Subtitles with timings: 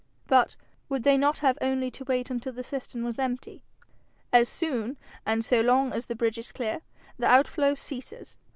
[0.25, 0.55] 'But
[0.89, 3.63] would they not have only to wait until the cistern was empty?'
[4.33, 6.81] 'As soon and so long as the bridge is clear,
[7.19, 8.35] the outflow ceases.